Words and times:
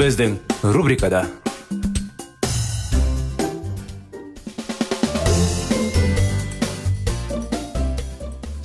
Біздің 0.00 0.38
рубрикада 0.72 1.18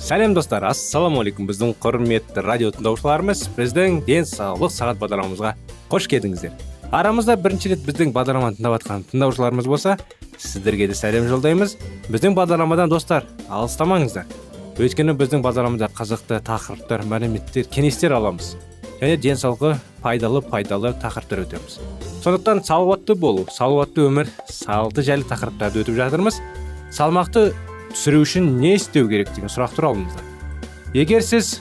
сәлем 0.00 0.32
достар 0.32 0.64
ассалаумағалейкум 0.70 1.50
біздің 1.50 1.74
құрметті 1.82 2.40
радио 2.46 2.70
тыңдаушыларымыз 2.72 3.42
біздің 3.58 3.98
денсаулық 4.06 4.72
сағат 4.72 5.02
бағдарламамызға 5.02 5.52
қош 5.92 6.06
келдіңіздер 6.14 6.54
арамызда 6.96 7.36
бірінші 7.36 7.74
рет 7.74 7.84
біздің 7.84 8.14
бағдарламаны 8.16 8.56
тыңдап 8.56 8.78
жатқан 8.78 9.04
тыңдаушыларымыз 9.10 9.68
болса 9.68 9.98
сіздерге 10.38 10.88
де 10.88 10.96
сәлем 10.96 11.28
жолдаймыз 11.28 11.76
біздің 12.08 12.38
бағдарламадан 12.38 12.88
достар 12.88 13.28
алыстамаңыздар 13.50 14.24
өйткені 14.80 15.12
біздің 15.20 15.44
бағдарламада 15.44 15.90
қызықты 16.00 16.40
тақырыптар 16.48 17.04
мәліметтер 17.12 17.68
кеңестер 17.68 18.16
аламыз 18.16 18.54
және 19.00 19.16
денсаулығы 19.20 19.76
пайдалы 20.02 20.42
пайдалы 20.42 20.92
тақырыптар 21.02 21.44
өтеміз. 21.44 21.78
Сондықтан 22.24 22.64
салауатты 22.64 23.14
болу 23.14 23.46
салауатты 23.52 24.06
өмір 24.08 24.30
салты 24.48 25.02
жайлы 25.06 25.26
тақырыптарды 25.28 25.82
өтіп 25.84 25.98
жатырмыз. 25.98 26.40
Салмақты 26.90 27.50
түсіру 27.92 28.22
үшін 28.24 28.56
не 28.60 28.76
істеу 28.76 29.08
керек 29.08 29.32
деген 29.34 29.50
сұрақ 29.52 29.74
туралы 29.76 30.06
егер 30.94 31.22
сіз 31.24 31.58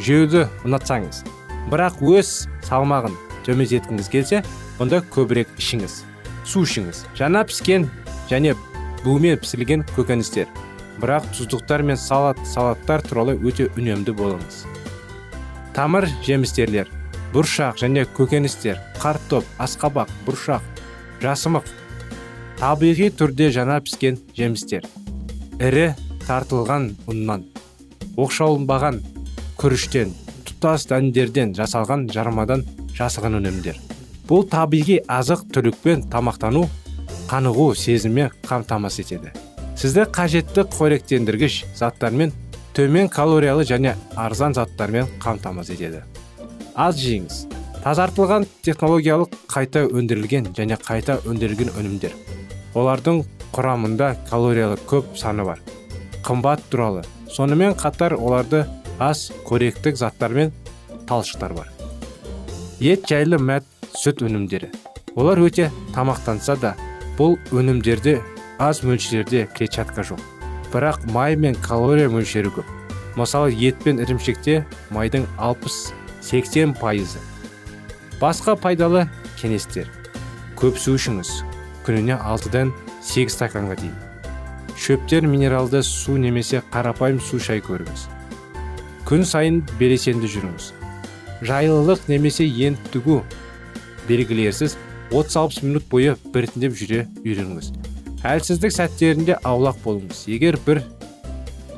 жеуді 0.00 0.46
ұнатсаңыз 0.64 1.24
бірақ 1.72 1.98
өз 2.06 2.46
салмағын 2.68 3.16
төмендеткіңіз 3.44 4.08
келсе 4.12 4.42
онда 4.80 5.02
көбірек 5.12 5.50
ішіңіз 5.58 6.02
су 6.48 6.62
ішіңіз. 6.64 7.04
Жаңа 7.18 7.44
піскен 7.48 7.88
және 8.30 8.54
бумен 9.04 9.36
пісірілген 9.42 9.84
көкөністер 9.96 10.48
бірақ 11.02 11.28
тұздықтар 11.34 11.84
мен 11.84 12.00
салат 12.00 12.40
салаттар 12.48 13.02
туралы 13.04 13.36
өте 13.36 13.68
үнемді 13.76 14.14
болыңыз. 14.16 14.64
Тамыр 15.78 16.08
жемістерлер 16.26 16.88
бұршақ 17.30 17.76
және 17.78 18.02
көкөністер 18.16 18.80
картоп 18.98 19.46
асқабақ 19.62 20.08
бұршақ 20.26 20.80
жасымық 21.22 21.68
табиғи 22.58 23.12
түрде 23.14 23.52
жаңа 23.54 23.76
піскен 23.86 24.18
жемістер. 24.34 24.88
Ірі 25.62 25.92
тартылған 26.24 26.88
ұннан 27.06 27.44
оқшауланбаған 28.18 28.98
күріштен 29.60 30.10
тұтас 30.48 30.88
дәндерден 30.90 31.54
жасалған 31.54 32.08
жармадан 32.10 32.66
жасалған 32.98 33.38
өнімдер. 33.38 33.78
Бұл 34.26 34.48
табиғи 34.50 34.98
азық 35.06 35.46
түлікпен 35.54 36.08
тамақтану 36.10 36.64
қанығу 37.30 37.70
сезіммен 37.78 38.34
қамтамасыз 38.50 39.06
етеді. 39.06 39.30
Сізді 39.78 40.10
қажетті 40.10 40.66
қоректендіргіш 40.74 41.62
заттармен 41.78 42.34
төмен 42.78 43.08
калориялы 43.10 43.64
және 43.66 43.96
арзан 44.14 44.54
заттармен 44.54 45.08
қамтамасыз 45.18 45.74
етеді. 45.74 46.04
Аз 46.78 46.94
жейіңіз 47.02 47.38
тазартылған 47.82 48.46
технологиялық 48.62 49.34
қайта 49.50 49.82
өндірілген 49.90 50.52
және 50.54 50.78
қайта 50.78 51.16
өндірілген 51.26 51.72
өнімдер. 51.74 52.14
Олардың 52.78 53.24
құрамында 53.56 54.12
калориялы 54.30 54.78
көп 54.86 55.10
саны 55.18 55.48
бар. 55.48 55.58
Қымбат 56.22 56.62
туралы. 56.70 57.02
Сонымен 57.26 57.74
қатар 57.74 58.14
оларды 58.14 58.62
аз 59.00 59.32
қоректік 59.50 59.98
заттар 59.98 60.30
мен 60.30 60.54
талшықтар 61.10 61.58
бар. 61.58 61.66
Ет 62.78 63.10
жайлы 63.10 63.42
мәт 63.42 63.66
сүт 63.90 64.22
өнімдері. 64.22 64.70
Олар 65.18 65.42
өте 65.42 65.72
тамақтанса 65.98 66.54
да 66.62 66.76
бұл 67.18 67.40
өнімдерде 67.50 68.20
аз 68.62 68.84
мөлшерде 68.86 69.48
клетчатка 69.50 70.06
жоқ. 70.06 70.37
Бірақ 70.72 71.04
май 71.12 71.36
мен 71.36 71.54
калория 71.54 72.08
мөлшері 72.12 72.52
көп. 72.56 72.68
Мысалы 73.18 73.52
ет 73.52 73.78
пен 73.82 73.98
ірімшікте 74.02 74.64
майдың 74.94 75.24
60-80 75.38 76.76
пайызы. 76.78 77.22
Басқа 78.20 78.56
пайдалы 78.58 79.06
кеңестер. 79.40 79.88
Көп 80.58 80.78
су 80.78 80.96
ішіңіз. 80.98 81.32
Күніне 81.86 82.18
алтыдан 82.18 82.72
сегіз 83.02 83.36
стаканға 83.38 83.78
дейін. 83.80 83.96
Шөптер 84.78 85.26
минералды 85.26 85.82
су 85.82 86.16
немесе 86.20 86.62
қарапайым 86.72 87.18
су 87.22 87.40
шай 87.42 87.62
көріңіз. 87.64 88.06
Күн 89.08 89.24
сайын 89.26 89.62
белсенді 89.80 90.30
жүріңіз. 90.30 90.72
Жайлылық 91.48 92.06
немесе 92.10 92.46
ентігу 92.46 93.22
белгілерсіз 94.08 94.76
30-60 95.10 95.64
минут 95.64 95.86
бойы 95.90 96.16
біртіндеп 96.34 96.74
жүре 96.76 97.06
үйреніңіз. 97.24 97.72
Әлсіздік 98.26 98.72
сәттерінде 98.74 99.36
аулақ 99.46 99.78
болыңыз. 99.84 100.24
Егер 100.26 100.58
бір 100.66 100.80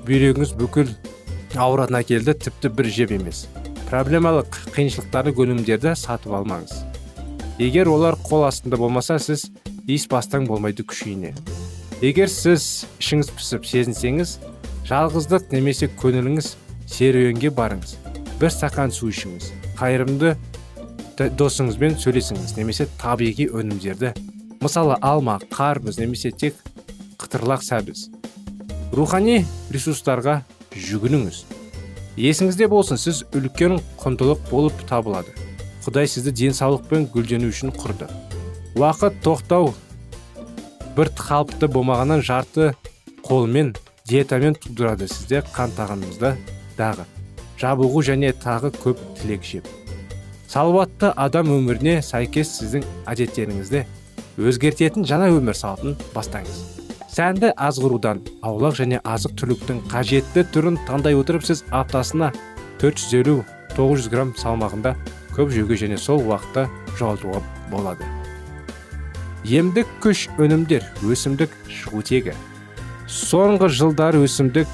бүйрегіңіз 0.06 0.54
бүкіл 0.56 0.92
ауыратын 1.60 1.98
әкелді 2.00 2.34
тіпті 2.46 2.70
бір 2.78 2.88
жеп 2.94 3.12
емес. 3.12 3.42
Проблемалық 3.90 4.56
қиыншылықтарды 4.72 5.34
өнімдерді 5.36 5.92
сатып 5.98 6.32
алмаңыз. 6.38 6.72
Егер 7.60 7.90
олар 7.92 8.16
қол 8.24 8.46
астында 8.46 8.78
болмаса 8.80 9.18
сіз 9.20 9.50
иіс 9.84 10.06
бастаң 10.08 10.46
болмайды 10.48 10.86
күшейіне. 10.86 11.34
Егер 12.00 12.30
сіз 12.32 12.86
ішіңіз 13.02 13.34
пісіп 13.36 13.68
сезінсеңіз 13.68 14.38
жалғыздық 14.88 15.52
немесе 15.52 15.90
көңіліңіз 16.00 16.54
серуенге 16.88 17.52
барыңыз. 17.52 17.98
Бір 18.40 18.54
стақан 18.54 18.94
су 18.94 19.10
ішіңіз. 19.12 19.52
Қайырымды 19.76 20.36
досыңызбен 21.20 21.98
сөйлесіңіз 22.00 22.56
немесе 22.56 22.88
табиғи 23.02 23.50
өнімдерді 23.52 24.14
мысалы 24.60 24.96
алма 25.00 25.38
қарбыз 25.50 25.98
немесе 25.98 26.30
тек 26.30 26.54
қытырлақ 27.20 27.62
сәбіз. 27.64 28.08
Рухани 28.92 29.44
ресурстарға 29.72 30.42
жүгініңіз. 30.76 31.44
Есіңізде 32.20 32.68
болсын 32.68 33.00
сіз 33.00 33.22
үлкен 33.32 33.78
құндылық 34.02 34.42
болып 34.50 34.82
табылады. 34.88 35.32
Құдай 35.86 36.10
сізді 36.10 36.34
денсаулықпен 36.36 37.06
гүлдену 37.14 37.48
үшін 37.48 37.72
құрды. 37.72 38.10
Уақыт 38.76 39.22
тоқтау. 39.24 39.72
Бір 40.96 41.08
қалыпты 41.16 41.70
болмағаннан 41.72 42.20
жарты 42.20 42.74
қолмен 43.24 43.72
диетамен 44.10 44.58
тудырады 44.60 45.08
сізде 45.08 45.40
қан 45.54 45.72
тағамыңызда 45.78 46.34
дағы. 46.76 47.06
Жабығу 47.60 48.02
және 48.04 48.34
тағы 48.36 48.74
көп 48.76 49.00
тілек 49.20 49.46
жеп. 49.46 49.68
Салауатты 50.50 51.14
адам 51.16 51.48
өміріне 51.54 52.00
сәйкес 52.02 52.56
сіздің 52.58 52.84
әдеттеріңізді 53.08 53.84
өзгертетін 54.40 55.04
жаңа 55.04 55.30
өмір 55.34 55.56
салтын 55.56 55.96
бастаңыз. 56.14 56.60
Сәнді 57.10 57.50
азғырудан 57.58 58.22
аулақ 58.46 58.78
және 58.78 59.00
азық 59.04 59.34
түліктің 59.40 59.80
қажетті 59.90 60.44
түрін 60.54 60.78
таңдай 60.88 61.16
отырып 61.18 61.44
сіз 61.44 61.64
аптасына 61.74 62.30
450-900 62.80 64.08
грамм 64.12 64.30
салмағында 64.38 64.94
көп 65.34 65.50
жеуге 65.52 65.76
және 65.80 65.98
сол 65.98 66.22
уақытта 66.24 66.68
жоғалтуға 67.00 67.42
болады. 67.72 68.06
Емдік 69.44 69.90
күш 70.04 70.28
өнімдер 70.38 70.86
өсімдік 71.04 71.52
шығу 71.68 72.04
тегі. 72.06 72.36
Соңғы 73.10 73.70
жылдар 73.74 74.16
өсімдік 74.20 74.68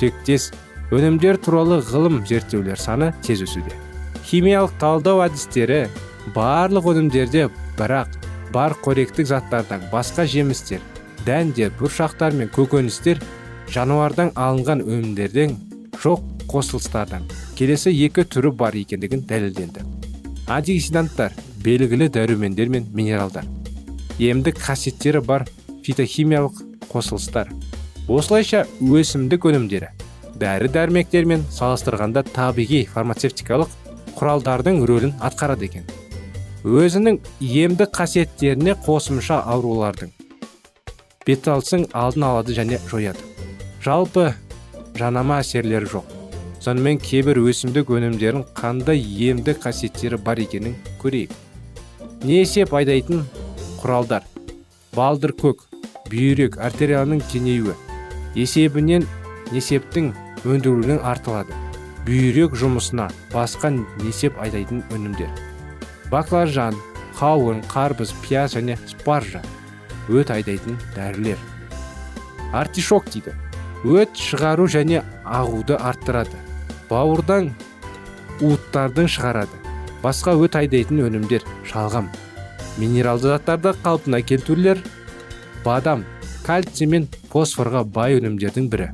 тектес 0.00 0.52
өнімдер 0.94 1.36
туралы 1.42 1.82
ғылым 1.84 2.22
зерттеулер 2.26 2.80
саны 2.80 3.12
тез 3.26 3.42
өсуде. 3.44 3.74
Химиялық 4.24 4.72
талдау 4.80 5.20
әдістері 5.26 5.86
барлық 6.34 6.88
өнімдерде 6.94 7.48
бірақ 7.76 8.16
бар 8.52 8.74
қоректік 8.84 9.28
заттардан 9.28 9.84
басқа 9.92 10.26
жемістер 10.28 10.80
дәндер 11.26 11.72
бұршақтар 11.80 12.36
мен 12.38 12.50
көкөністер 12.54 13.20
жануардан 13.74 14.32
алынған 14.36 14.82
өнімдерден 14.86 15.56
жоқ 16.02 16.24
қосылыстардан 16.48 17.26
келесі 17.58 17.92
екі 18.06 18.24
түрі 18.24 18.52
бар 18.56 18.76
екендігін 18.78 19.24
дәлелденді. 19.28 19.84
Антиоксиданттар 20.48 21.34
белгілі 21.64 22.08
дәрумендер 22.08 22.70
мен 22.72 22.86
минералдар. 22.94 23.44
Емдік 24.18 24.60
қасиеттері 24.62 25.20
бар 25.20 25.44
фитохимиялық 25.84 26.62
қосылыстар. 26.88 27.50
Осылайша 28.08 28.64
өсімдік 28.80 29.44
өнімдері 29.50 29.92
дәрі 30.40 30.70
дәрмектермен 30.72 31.44
салыстырғанда 31.52 32.24
табиғи 32.32 32.84
фармацевтикалық 32.94 33.74
құралдардың 34.16 34.84
рөлін 34.88 35.16
атқарады 35.20 35.66
екен. 35.68 35.84
Өзінің 36.66 37.20
емдік 37.40 37.92
қасиеттеріне 37.94 38.74
қосымша 38.86 39.42
аурулардың 39.46 40.10
беталысын 41.28 41.84
алдын 41.92 42.24
алады 42.24 42.54
және 42.56 42.78
жояды. 42.88 43.20
Жалпы 43.84 44.32
жанама 44.96 45.42
әсерлері 45.42 45.90
жоқ. 45.92 46.14
Сонымен 46.64 46.98
кейбір 46.98 47.38
өсімдік 47.44 47.92
өнімдерін 47.94 48.46
қандай 48.56 49.02
емдік 49.28 49.60
қасиеттері 49.62 50.18
бар 50.24 50.40
екенін 50.42 50.74
көрейік. 51.02 51.30
Не 52.24 52.40
есеп 52.40 52.72
айдайтын 52.74 53.22
құралдар? 53.82 54.24
Балдыр 54.96 55.36
көк 55.38 55.68
бүйрек 56.10 56.58
артерияның 56.58 57.20
кеңеюі. 57.30 57.76
Есебінен 58.34 59.06
несептің 59.52 60.10
өндірілуінен 60.48 61.04
артылады. 61.04 61.54
Бүйрек 62.08 62.56
жұмысына 62.58 63.10
басқа 63.34 63.70
несеп 63.76 64.40
айдайтын 64.40 64.82
өнімдер? 64.96 65.47
Баклажан 66.10 66.76
қауын 67.18 67.62
қарбыз 67.68 68.12
пияз 68.22 68.56
және 68.56 68.78
спаржа. 68.86 69.42
Өт 70.08 70.30
айдайтын 70.32 70.78
дәрілер. 70.96 71.38
Артишок 72.52 73.10
дейді. 73.12 73.34
Өт 73.84 74.16
шығару 74.16 74.68
және 74.70 75.02
ағуды 75.24 75.76
арттырады. 75.76 76.38
Бауырдан 76.88 77.50
уыттардың 78.40 79.10
шығарады. 79.10 79.58
Басқа 80.02 80.36
өт 80.38 80.56
айдайтын 80.56 81.02
өнімдер 81.08 81.44
шалғам. 81.68 82.08
Минералды 82.78 83.32
заттарды 83.32 83.74
қалпына 83.82 84.22
келтірулер 84.22 84.80
бадам 85.64 86.04
кальций 86.46 86.86
мен 86.86 87.08
фосфорға 87.32 87.82
бай 87.84 88.16
өнімдердің 88.20 88.70
бірі. 88.72 88.88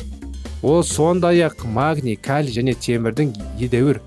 Ол 0.64 0.82
сондай 0.82 1.44
ақ 1.44 1.66
магний 1.68 2.16
калий 2.16 2.56
және 2.56 2.72
темірдің 2.74 3.34
едәуір 3.60 4.00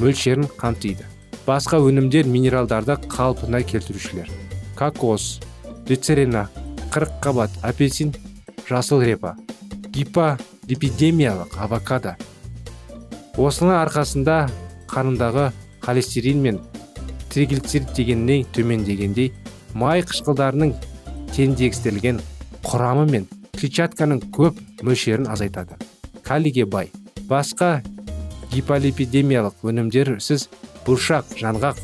мөлшерін 0.00 0.48
қамтиды. 0.56 1.04
Басқа 1.48 1.78
өнімдер 1.80 2.26
минералдарды 2.28 2.98
қалпына 3.08 3.62
келтірушілер. 3.64 4.28
Кокос 4.76 5.38
глицерина 5.86 6.48
қабат 6.92 7.54
апельсин 7.64 8.12
жасыл 8.68 9.00
репа 9.00 9.32
гиполипидемиялық 9.94 11.56
авокадо. 11.56 12.16
Осының 13.40 13.78
арқасында 13.78 14.50
қанындағы 14.92 15.48
холестерин 15.80 16.44
мен 16.44 16.60
триглицерид 17.32 17.96
дегеннен 17.96 18.44
төмендегендей 18.52 19.32
май 19.72 20.04
қышқылдарының 20.04 20.76
теңдегістелген 21.32 22.20
құрамы 22.68 23.08
мен 23.08 23.28
клетчатканың 23.56 24.26
көп 24.36 24.60
мөлшерін 24.84 25.32
азайтады. 25.32 25.80
Калийге 26.22 26.66
бай. 26.66 26.92
Басқа 27.24 27.80
гиполипидемиялық 28.52 29.64
өнімдер 29.64 30.18
сіз 30.20 30.50
бұршақ 30.88 31.36
жаңғақ 31.36 31.80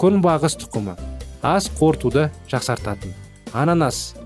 күнбағыс 0.00 0.58
тұқымы. 0.64 0.96
Ас 1.46 1.70
қорытуды 1.78 2.28
жақсартатын. 2.50 3.14
Ананас. 3.54 4.16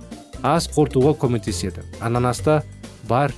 Ас 0.42 0.66
қорытуға 0.72 1.12
көмектеседі. 1.20 1.84
Ананаста 2.00 2.62
бар 3.08 3.34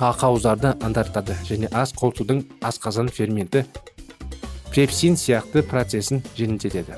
ақауыздарды 0.00 0.72
андартады 0.80 1.36
және 1.44 1.68
ас 1.76 1.92
қорытудың 1.92 2.40
асқазан 2.64 3.10
ферменті 3.12 3.66
препсин 4.72 5.18
сияқты 5.20 5.60
процесін 5.66 6.22
жеңілдетеді. 6.38 6.96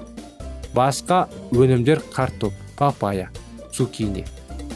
Басқа 0.77 1.27
өнімдер 1.51 2.03
картоп 2.15 2.55
папайя 2.79 3.31
цукини 3.75 4.23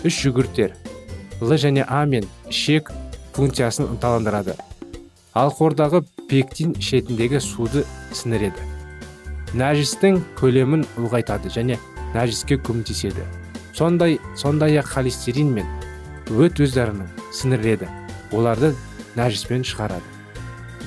үш 0.02 0.18
жүгірттер 0.24 0.74
л 1.40 1.54
және 1.54 1.84
а 1.86 2.02
мен 2.04 2.26
ішек 2.50 2.90
функциясын 3.36 3.86
ынталандырады. 3.92 4.56
Алқордағы 5.36 6.02
пектин 6.28 6.74
ішетіндегі 6.78 7.40
суды 7.40 7.84
сіңіреді. 8.14 8.62
Нәжістің 9.56 10.18
көлемін 10.38 10.84
ұлғайтады 10.98 11.50
және 11.54 11.78
нәжіске 12.14 12.58
көмектеседі. 12.66 13.24
Сондай 13.76 14.18
сондай 14.38 14.78
ақ 14.80 14.90
холестерин 14.96 15.52
мен 15.54 15.68
өт 16.32 16.58
өздарының 16.64 17.08
сіңіреді 17.36 17.88
оларды 18.34 18.72
нәжіспен 19.16 19.62
шығарады. 19.66 20.04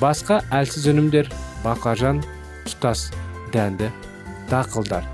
Басқа 0.00 0.40
әлсіз 0.52 0.90
өнімдер 0.92 1.30
баклажан 1.64 2.22
тұтас 2.68 3.08
дәнді 3.54 3.90
дақылдар 4.50 5.06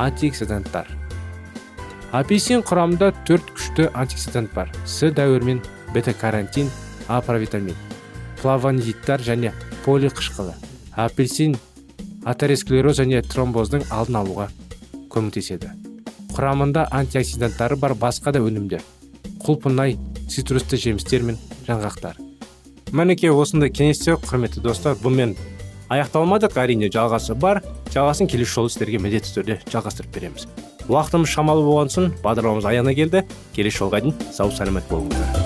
антиоксиданттар. 0.00 0.88
Апельсин 2.16 2.62
құрамында 2.64 3.12
төрт 3.28 3.52
күшті 3.52 3.90
антиоксидант 3.92 4.52
бар 4.54 4.72
с 4.86 5.10
дәуірмен 5.12 5.60
бета 5.92 6.14
карантин 6.14 6.70
а 7.08 7.20
провитамин 7.20 7.76
флавонидтар 8.40 9.20
және 9.20 9.52
полиқышқылы 9.86 10.54
апельсин 10.96 11.56
атеросклероз 12.26 12.98
және 12.98 13.22
тромбоздың 13.22 13.86
алдын 13.94 14.20
алуға 14.20 14.48
көмектеседі. 15.14 15.70
Құрамында 16.34 16.88
антиоксиданттары 16.92 17.78
бар 17.80 17.94
басқа 17.94 18.34
да 18.34 18.42
өнімдер. 18.44 18.82
Құлпынай 19.46 19.96
цитрусты 20.28 20.76
жемістер 20.76 21.22
мен 21.22 21.38
жаңғақтар. 21.68 22.18
Мінекей 22.92 23.30
осындай 23.30 23.70
кеңестер 23.70 24.18
құрметті 24.26 24.60
достар 24.64 24.98
бұнымен 25.00 25.36
аяқталмадық. 25.88 26.58
Әрине 26.58 26.90
жалғасы 26.92 27.38
бар. 27.38 27.62
Жалғасын 27.94 28.28
келесі 28.30 28.58
жолы 28.58 28.74
сіздерге 28.74 29.00
міндетті 29.02 29.34
түрде 29.38 29.60
жалғастырып 29.72 30.14
береміз. 30.18 30.48
Уақытымыз 30.90 31.30
шамалы 31.30 31.66
болған 31.66 31.92
соң 31.94 32.12
бағдарламамыз 32.26 32.70
аяғына 32.72 32.94
келді. 32.98 33.26
Келесі 33.56 33.84
жолға 33.84 34.02
дейін 34.04 34.18
сау 34.34 34.54
сәлемет 34.54 34.90
болыңыздар. 34.90 35.45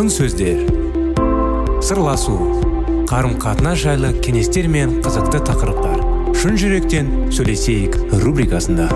Алтын 0.00 0.14
сөздер. 0.16 0.60
Сырласу 1.84 2.32
қарым 3.04 3.34
қатынас 3.36 3.82
жайлы 3.82 4.14
кеңестер 4.24 4.64
мен 4.72 4.94
қызықты 5.04 5.42
тақырыптар. 5.44 5.98
Шын 6.40 6.56
жүректен 6.56 7.10
сөйлесейік 7.28 7.98
рубрикасында. 8.22 8.86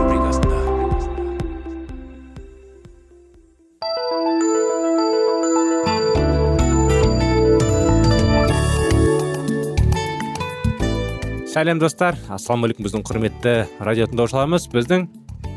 Сәлем 11.53 11.83
достар. 11.85 12.17
Ассалаумағалейкум 12.33 12.89
біздің 12.89 13.05
құрметті 13.05 13.55
радио 13.85 14.09
тыңдаушыларымыз. 14.09 14.71
Біздің 14.73 15.05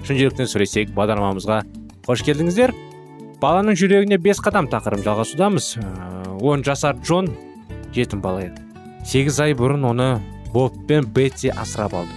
шын 0.04 0.20
жүректен 0.20 0.52
сөйлесейік 0.52 0.92
бағдарламамызға. 0.98 1.62
Қош 2.04 2.28
келдіңіздер. 2.28 2.76
Баланың 3.42 3.78
жүрегіне 3.78 4.18
бес 4.22 4.40
қадам 4.42 4.70
тақырыбын 4.72 5.06
жалғасудамыз. 5.06 5.68
Ә, 5.78 6.38
он 6.42 6.64
жасар 6.66 6.98
джон 7.04 7.30
жетім 7.94 8.22
бала 8.22 8.48
еді. 8.48 8.64
Сегіз 9.06 9.40
ай 9.46 9.54
бұрын 9.58 9.86
оны 9.92 10.08
боб 10.54 10.76
пен 10.90 11.06
бетси 11.06 11.52
асырап 11.54 11.94
алды. 12.00 12.16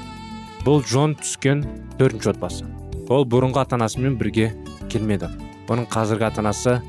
Бұл 0.64 0.82
джон 0.84 1.16
түскен 1.20 1.64
төртінші 2.00 2.32
отбасы. 2.32 2.68
Ол 3.12 3.26
бұрынғы 3.28 3.64
ата 3.64 3.76
анасымен 3.76 4.16
бірге 4.20 4.54
келмеді. 4.90 5.28
Оның 5.68 5.86
қазіргі 5.92 6.26
ата 6.30 6.42
анасы 6.42 6.80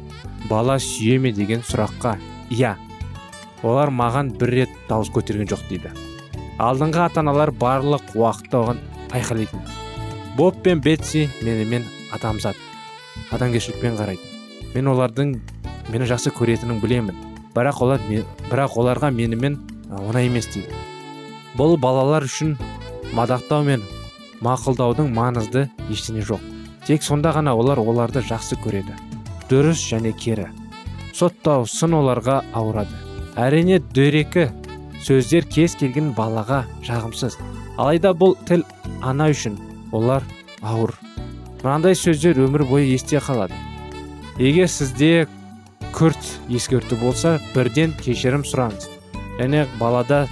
бала 0.50 0.80
сүйе 0.80 1.20
ме? 1.20 1.32
деген 1.32 1.62
сұраққа 1.62 2.16
иә 2.50 2.76
олар 3.64 3.92
маған 3.94 4.32
бір 4.40 4.56
рет 4.56 4.74
дауыс 4.90 5.12
көтерген 5.14 5.52
жоқ 5.52 5.68
дейді. 5.70 5.92
Алдыңғы 6.58 7.06
ата 7.06 7.22
аналар 7.22 7.52
барлық 7.52 8.16
уақытта 8.16 8.64
оған 8.64 8.82
айқайлайтын. 9.12 9.62
Боб 10.38 10.64
пен 10.64 10.82
бетси 10.82 11.28
менімен 11.44 11.86
адамзат. 12.16 12.71
Адамгершілікпен 13.36 13.98
қарайды. 14.00 14.24
Мен 14.76 14.88
олардың 14.92 15.36
мені 15.92 16.08
жақсы 16.10 16.32
көретінін 16.36 16.82
білемін. 16.84 17.16
Бірақ 17.56 17.82
олар 17.84 18.04
бірақ 18.50 18.78
оларға 18.80 19.12
менімен 19.12 19.58
оңай 19.92 20.30
емес 20.30 20.48
дейді. 20.54 20.72
Бұл 21.58 21.76
балалар 21.82 22.24
үшін 22.28 22.56
мадақтау 23.16 23.66
мен 23.68 23.84
мақұлдаудың 24.46 25.12
маңызды 25.16 25.68
ештеңе 25.92 26.24
жоқ. 26.28 26.44
Тек 26.88 27.04
сонда 27.04 27.34
ғана 27.36 27.54
олар 27.56 27.80
оларды 27.80 28.24
жақсы 28.24 28.58
көреді. 28.64 28.96
Дұрыс 29.50 29.84
және 29.92 30.16
кері. 30.16 30.48
Соттау 31.14 31.68
сын 31.68 31.94
оларға 31.94 32.40
ауырады. 32.56 32.96
Әрине 33.36 33.82
дөрекі 33.94 34.48
сөздер 35.04 35.46
кез 35.52 35.76
келген 35.76 36.14
балаға 36.16 36.64
жағымсыз. 36.88 37.38
Алайда 37.78 38.16
бұл 38.16 38.38
тіл 38.48 38.64
ана 39.02 39.30
үшін 39.34 39.60
олар 39.92 40.24
ауыр. 40.62 40.96
Мынандай 41.62 41.94
сөздер 41.96 42.40
өмір 42.42 42.64
бойы 42.66 42.88
есте 42.90 43.20
қалады. 43.22 43.54
Егер 44.42 44.70
сізде 44.72 45.28
күрт 45.94 46.22
ескерту 46.50 46.98
болса 46.98 47.36
бірден 47.54 47.94
кешірім 48.02 48.42
сұраңыз 48.48 48.88
және 49.38 49.68
балада 49.80 50.24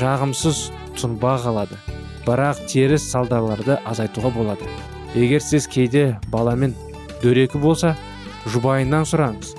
жағымсыз 0.00 0.70
тұнба 0.96 1.34
қалады. 1.42 1.76
Бірақ 2.24 2.62
теріс 2.70 3.04
салдарларды 3.10 3.76
азайтуға 3.84 4.30
болады. 4.32 4.68
Егер 5.14 5.42
сіз 5.44 5.66
кейде 5.68 6.16
баламен 6.32 6.72
дөрекі 7.20 7.60
болса 7.60 7.96
жұбайынан 8.48 9.04
сұраңыз 9.10 9.52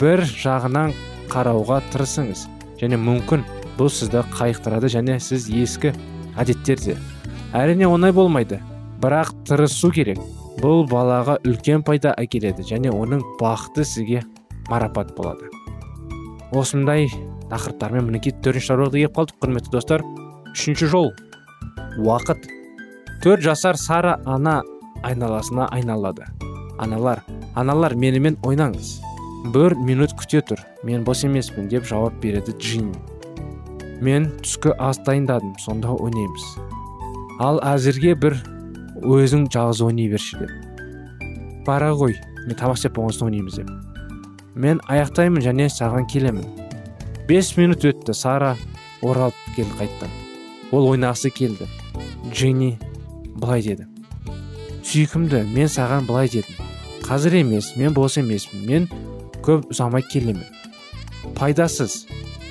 бір 0.00 0.24
жағынан 0.26 0.90
қарауға 1.30 1.78
тырысыңыз 1.92 2.48
және 2.82 2.98
мүмкін 2.98 3.46
бұл 3.78 3.92
сізді 3.92 4.24
қайықтырады 4.34 4.90
және 4.90 5.20
сіз 5.22 5.46
ескі 5.46 5.94
әдеттерде. 6.34 6.96
Әрине 7.54 7.86
оңай 7.86 8.12
болмайды. 8.16 8.58
Бірақ 9.02 9.32
тырысу 9.48 9.90
керек. 9.90 10.20
Бұл 10.62 10.84
балаға 10.86 11.38
үлкен 11.48 11.82
пайда 11.82 12.12
әкеледі 12.20 12.64
және 12.68 12.92
оның 12.94 13.22
бақыты 13.40 13.84
сізге 13.88 14.22
марапат 14.70 15.14
болады. 15.16 15.48
Осындай 16.52 17.08
тақырыптармен 17.50 18.06
мінекей 18.10 18.34
төртінші 18.44 18.72
тақырыпқа 18.72 18.98
келіп 18.98 19.16
қалдық 19.16 19.38
құрметті 19.42 19.72
достар. 19.72 20.04
Үшінші 20.52 20.90
жол. 20.92 21.10
Уақыт. 21.98 22.46
Төрт 23.24 23.42
жасар 23.42 23.76
сара 23.80 24.18
ана 24.26 24.60
айналасына 25.02 25.68
айналады. 25.72 26.28
Аналар 26.78 27.24
аналар 27.54 27.94
менімен 27.94 28.38
ойнаңыз. 28.44 29.00
Бір 29.52 29.74
минут 29.80 30.14
күте 30.18 30.42
тұр. 30.46 30.60
Мен 30.84 31.04
бос 31.04 31.24
емеспін 31.24 31.68
деп 31.72 31.88
жауап 31.88 32.20
береді 32.22 32.54
джинни. 32.58 32.98
Мен 34.02 34.30
түскі 34.42 34.74
ас 34.78 35.00
дайындадым 35.06 35.56
сонда 35.62 35.92
ойнаймыз. 35.94 36.46
Ал 37.40 37.60
әзірге 37.66 38.14
бір 38.14 38.38
өзің 39.02 39.48
жалғыз 39.52 39.82
ойнай 39.86 40.08
берші 40.12 40.40
деп. 40.40 40.52
Бара 41.66 41.92
ғой 41.92 42.16
мен 42.46 42.58
тамақ 42.58 42.78
істеп 42.78 42.96
болған 42.96 43.16
соң 43.18 43.30
ойнаймыз 43.30 43.60
деп. 43.60 43.70
Мен 44.54 44.80
аяқтаймын 44.88 45.44
және 45.44 45.68
саған 45.72 46.08
келемін. 46.10 46.46
Бес 47.28 47.56
минут 47.56 47.84
өтті 47.86 48.14
сара 48.14 48.56
оралып 49.02 49.38
келді 49.56 49.78
қайттан 49.78 50.18
ол 50.72 50.88
ойнағысы 50.92 51.30
келді. 51.30 51.68
Джинни 52.32 52.78
былай 53.36 53.62
деді. 53.62 53.86
Сүйкімді 54.82 55.44
мен 55.52 55.68
саған 55.70 56.08
былай 56.08 56.30
дедім. 56.32 56.58
Қазір 57.04 57.38
емес 57.42 57.74
мен 57.76 57.94
бос 57.94 58.16
емеспін. 58.18 58.66
Мен 58.66 58.88
көп 59.44 59.68
ұзамай 59.72 60.04
келемін. 60.08 60.44
Пайдасыз. 61.36 62.06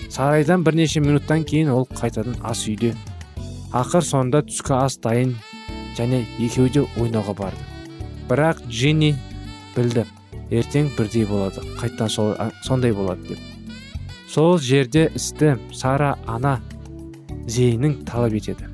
Сарайдан 0.10 0.63
бірнеше 0.63 1.00
минуттан 1.00 1.43
кейін 1.48 1.72
ол 1.74 1.88
қайтадан 1.88 2.38
ас 2.43 2.65
үйде. 2.67 2.93
Ақыр 3.72 4.05
соңында 4.05 4.43
түскі 4.48 4.75
ас 4.75 4.98
дайын 5.01 5.36
және 5.98 6.26
екеуі 6.40 6.70
де 6.70 6.86
ойнауға 6.98 7.36
барды. 7.38 7.64
Бірақ 8.30 8.62
джинни 8.70 9.16
білді 9.76 10.06
ертең 10.52 10.92
бірдей 10.98 11.26
болады 11.26 11.64
қайттан 11.80 12.10
сондай 12.64 12.94
болады 12.94 13.34
деп. 13.34 13.40
Сол 14.28 14.60
жерде 14.60 15.10
істі 15.16 15.56
сара 15.74 16.16
ана 16.28 16.60
зейінін 17.48 18.06
талап 18.08 18.34
етеді. 18.34 18.68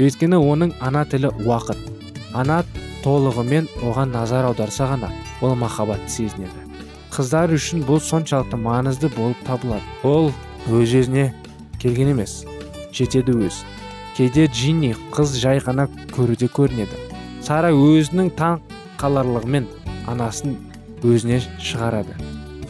Өйткені 0.00 0.38
оның 0.40 0.72
ана 0.80 1.04
тілі 1.04 1.32
уақыт. 1.44 1.78
Ана 2.32 2.62
толығымен 3.04 3.68
оған 3.84 4.14
назар 4.14 4.46
аударса 4.48 4.86
ғана 4.88 5.10
ол 5.42 5.54
махаббатты 5.60 6.08
сезінеді. 6.08 6.64
Қыздар 7.12 7.52
үшін 7.52 7.84
бұл 7.84 8.00
соншалықты 8.00 8.56
маңызды 8.56 9.10
болып 9.12 9.36
табылады. 9.44 9.84
Ол 10.02 10.32
өз 10.72 10.94
өзіне 11.02 11.32
келген 11.82 12.14
емес 12.14 12.46
жетеді 12.92 13.36
өз. 13.36 13.64
Кейде 14.16 14.46
джинни 14.46 14.92
қыз 15.14 15.36
жай 15.40 15.60
ғана 15.64 15.86
көруде 16.12 16.48
көрінеді. 16.52 16.98
Сара 17.42 17.72
өзінің 17.72 18.32
таң 18.36 18.60
қаларлығымен 19.00 19.66
анасын 20.10 20.56
өзіне 21.02 21.40
шығарады. 21.58 22.16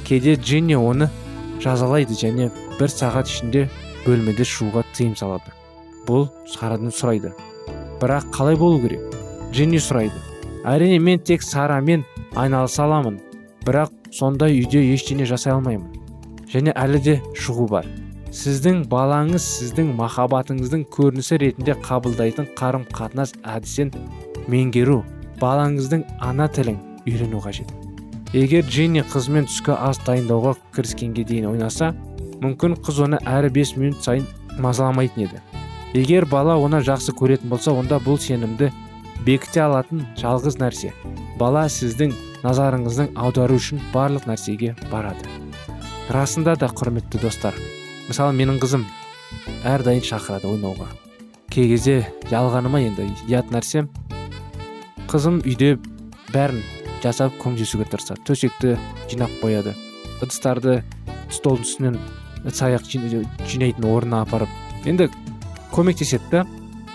Кейде 0.06 0.36
джинни 0.36 0.76
оны 0.78 1.08
жазалайды 1.62 2.14
және 2.18 2.50
бір 2.78 2.92
сағат 2.92 3.30
ішінде 3.30 3.68
бөлмеде 4.06 4.46
шығуға 4.46 4.84
тыйым 4.96 5.16
салады. 5.18 5.54
Бұл 6.06 6.28
сарадан 6.50 6.94
сұрайды. 6.94 7.32
Бірақ 8.00 8.30
қалай 8.34 8.56
болу 8.58 8.80
керек? 8.82 9.02
Джинни 9.52 9.78
сұрайды. 9.82 10.18
Әрине 10.64 10.98
мен 10.98 11.18
тек 11.18 11.42
сарамен 11.42 12.04
айналыса 12.34 12.84
аламын. 12.86 13.20
Бірақ 13.66 13.92
сонда 14.10 14.48
үйде 14.50 14.82
ештеңе 14.94 15.26
жасай 15.26 15.54
алмаймын. 15.54 15.90
Және 16.52 16.74
әлі 16.74 17.02
де 17.02 17.20
шығу 17.38 17.68
бар. 17.70 17.86
Сіздің 18.32 18.86
балаңыз 18.88 19.44
сіздің 19.58 19.90
махаббатыңыздың 19.98 20.86
көрінісі 20.94 21.36
ретінде 21.42 21.74
қабылдайтын 21.84 22.46
қарым 22.56 22.86
қатынас 22.88 23.34
әдісін 23.44 23.90
меңгеру 24.48 25.02
балаңыздың 25.42 26.06
ана 26.24 26.46
тілін 26.48 26.78
үйрену 27.04 27.42
қажет. 27.44 27.68
Егер 28.32 28.64
джинни 28.64 29.02
қызымен 29.04 29.44
түскі 29.50 29.74
ас 29.76 30.00
дайындауға 30.06 30.54
кіріскенге 30.72 31.26
дейін 31.28 31.50
ойнаса 31.50 31.90
мүмкін 32.40 32.78
қыз 32.80 33.02
оны 33.04 33.20
әрі 33.28 33.50
бес 33.52 33.74
минут 33.76 34.00
сайын 34.00 34.24
мазаламайтын 34.64 35.26
еді. 35.26 35.42
Егер 35.92 36.24
бала 36.24 36.56
оны 36.56 36.80
жақсы 36.80 37.12
көретін 37.12 37.52
болса 37.52 37.76
онда 37.76 38.00
бұл 38.00 38.16
сенімді 38.16 38.70
бекіте 39.26 39.60
алатын 39.66 40.06
жалғыз 40.16 40.56
нәрсе. 40.62 40.94
Бала 41.36 41.66
сіздің 41.68 42.16
назарыңыздың 42.46 43.12
аудару 43.12 43.60
үшін 43.60 43.84
барлық 43.92 44.24
нәрсеге 44.32 44.72
барады. 44.88 45.28
Расында 46.08 46.56
да 46.56 46.72
құрметті 46.72 47.20
достар. 47.20 47.54
Мысалы 48.08 48.34
менің 48.36 48.58
қызым 48.62 48.84
әрдайым 49.68 50.04
шақырады 50.06 50.48
ойнауға. 50.50 50.88
Кей 51.52 51.68
кезде 51.68 51.96
жалғаныма 52.30 52.80
енді? 52.82 53.08
Ұят 53.28 53.50
нәрсе? 53.52 53.84
Қызым 55.10 55.40
үйде 55.44 55.76
бәрін 56.32 56.62
жасап 57.02 57.34
көмектесуге 57.42 57.84
тырысады. 57.92 58.22
Төсекті 58.26 58.76
жинап 59.10 59.32
қояды. 59.42 59.74
Ыдыстарды 60.22 60.80
столдың 61.32 61.66
үстінен 61.66 61.98
ыдыс 62.44 62.62
аяқ 62.64 62.86
жин- 62.88 63.26
жинайтын 63.46 63.84
орнына 63.84 64.22
апарып. 64.22 64.48
Енді 64.86 65.10
көмектеседі 65.72 66.30
да. 66.30 66.46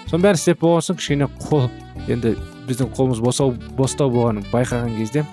Соның 0.08 0.24
бәрін 0.26 0.40
істеп 0.42 0.62
болған 0.64 0.86
соң 0.88 0.98
кішкене 0.98 1.28
қол 1.50 1.70
енді 2.08 2.36
біздің 2.68 2.94
қолымыз 2.96 3.22
босау 3.22 3.52
бостау 3.78 4.10
болғанын 4.12 4.46
байқаған 4.52 4.98
кезде 4.98 5.26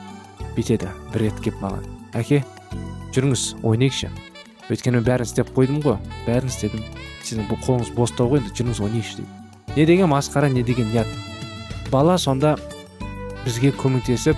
бүйтеді 0.57 0.91
бір 1.15 1.23
рет 1.29 1.41
келіп 1.41 1.61
маған. 1.63 1.85
Әке 2.15 2.43
жүріңіз 3.15 3.63
ойнайықшы. 3.63 4.11
Өйткені 4.71 4.99
мен 4.99 5.07
бәрін 5.07 5.29
істеп 5.29 5.51
қойдым 5.57 5.83
ғой. 5.85 5.99
Бәрін 6.27 6.49
істедім. 6.49 6.85
Сіздің 7.25 7.49
қолыңыз 7.65 7.93
бостау 7.97 8.31
ғой 8.33 8.41
енді 8.41 8.55
жүріңіз 8.57 8.81
ойнайықшы 8.85 9.17
дейді. 9.21 9.45
Не 9.77 9.87
деген 9.87 10.11
масқара 10.13 10.49
не 10.53 10.63
деген 10.63 10.93
ұят 10.93 11.09
бала 11.91 12.17
сонда 12.19 12.57
бізге 13.45 13.73
көмектесіп 13.77 14.37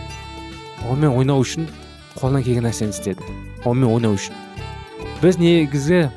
онымен 0.91 1.15
ойнау 1.17 1.43
үшін 1.45 1.69
қолынан 2.17 2.45
келген 2.45 2.67
нәрсені 2.67 2.95
істеді. 2.95 3.23
Онымен 3.65 3.93
ойнау 3.93 4.17
үшін. 4.17 4.35
Біз 5.23 5.39
негізі 5.41 6.09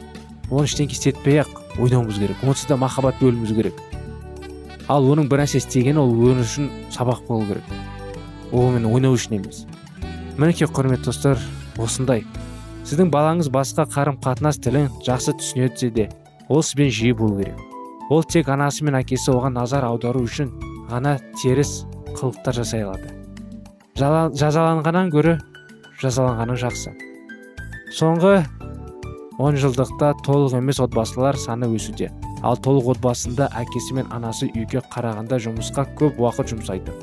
оны 0.49 0.65
ештеңке 0.65 0.97
істетпей 0.97 1.41
ақ 1.43 1.79
ойнауымыз 1.79 2.19
керек. 2.19 2.43
Онсыз 2.43 2.69
да 2.69 2.77
махаббат 2.77 3.19
бөлуіміз 3.21 3.53
керек. 3.55 3.79
Ал 4.89 5.05
оның 5.05 5.29
бір 5.29 5.43
нәрсе 5.43 5.61
істегені 5.61 6.01
ол 6.01 6.13
өз 6.31 6.43
үшін 6.45 6.69
сабақ 6.93 7.25
болу 7.27 7.47
керек. 7.49 7.63
Онымен 8.51 8.89
ойнау 8.89 9.17
үшін 9.17 9.37
емес. 9.39 9.65
Мінекей 10.37 10.67
құрметті 10.67 11.11
достар 11.11 11.41
осындай 11.77 12.25
сіздің 12.87 13.11
балаңыз 13.13 13.49
басқа 13.53 13.85
қарым 13.89 14.19
қатынас 14.23 14.59
тілін 14.63 14.87
жақсы 15.05 15.35
түсінеді 15.39 15.89
де 15.95 16.09
ол 16.49 16.63
сізбен 16.63 16.89
жиі 16.89 17.13
болу 17.13 17.39
керек. 17.39 17.59
Ол 18.09 18.23
тек 18.23 18.49
анасы 18.49 18.85
мен 18.85 18.97
әкесі 18.97 19.31
оған 19.35 19.53
назар 19.59 19.85
аудару 19.85 20.23
үшін 20.25 20.49
ғана 20.89 21.17
теріс 21.41 21.83
қылықтар 22.15 22.55
жасай 22.57 22.85
алады. 22.87 23.11
Жазаланғаннан 23.99 25.11
гөрі 25.13 25.35
жазаланғаны 26.01 26.55
жақсы. 26.57 26.95
Соңғы 27.93 28.39
он 29.39 29.59
жылдықта 29.59 30.15
толық 30.25 30.57
емес 30.57 30.79
отбасылар 30.79 31.37
саны 31.37 31.69
өсуде. 31.75 32.09
Ал 32.41 32.57
толық 32.57 32.93
отбасында 32.95 33.49
әкесі 33.59 33.99
мен 33.99 34.09
анасы 34.15 34.47
үйге 34.55 34.81
қарағанда 34.93 35.39
жұмысқа 35.43 35.85
көп 35.99 36.19
уақыт 36.23 36.53
жұмсайды. 36.53 36.95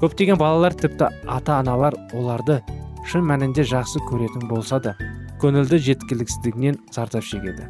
Көптеген 0.00 0.38
балалар 0.38 0.74
тіпті 0.76 1.10
ата 1.26 1.58
аналар 1.58 1.96
оларды 2.14 2.60
шын 3.06 3.26
мәнінде 3.26 3.64
жақсы 3.66 4.02
көретін 4.08 4.48
болса 4.48 4.80
да 4.82 4.96
көңілді 5.42 5.78
жеткіліксіздігінен 5.86 6.78
зардап 6.92 7.24
шегеді. 7.24 7.68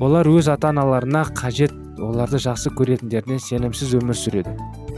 Олар 0.00 0.28
өз 0.30 0.50
ата 0.52 0.70
аналарына 0.70 1.24
қажет 1.34 1.74
оларды 1.98 2.38
жақсы 2.42 2.70
көретіндеріне 2.78 3.38
сенімсіз 3.42 3.96
өмір 3.98 4.18
сүреді. 4.18 4.54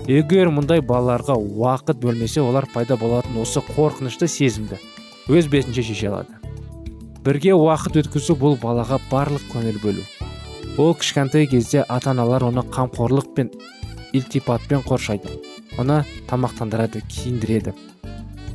Егер 0.08 0.50
мұндай 0.52 0.82
балаларға 0.84 1.36
уақыт 1.36 2.00
бөлмесе 2.02 2.42
олар 2.42 2.66
пайда 2.72 2.96
болатын 3.00 3.38
осы 3.40 3.62
қорқынышты 3.72 4.28
сезімді 4.28 4.80
өз 5.28 5.48
бетінше 5.52 5.84
шеше 5.86 6.08
алады. 6.10 6.36
Бірге 7.24 7.52
уақыт 7.54 8.00
өткізу 8.00 8.36
бұл 8.40 8.56
балаға 8.60 8.98
барлық 9.10 9.44
көңіл 9.52 9.80
бөлу. 9.82 10.04
Ол 10.78 10.94
кішкентай 10.94 11.46
кезде 11.46 11.84
ата 11.88 12.10
аналар 12.14 12.44
оны 12.48 12.64
қамқорлық 12.64 13.34
пен 13.36 13.50
илтипатпен 14.12 14.82
қоршайды. 14.86 15.28
Оны 15.78 16.02
тамақтандырады 16.30 17.04
киіндіреді. 17.08 17.74